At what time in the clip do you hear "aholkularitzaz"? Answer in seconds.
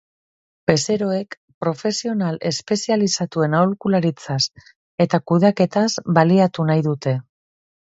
3.61-4.41